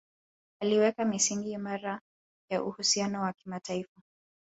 [0.61, 2.01] Aliweka misingi imara
[2.49, 4.01] ya uhusiano wa kimataifa